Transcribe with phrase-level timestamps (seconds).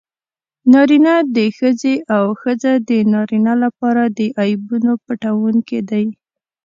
[0.73, 6.05] نارینه د ښځې او ښځه د نارینه لپاره د عیبونو پټوونکي دي.